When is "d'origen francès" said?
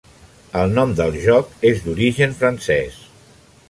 1.87-3.03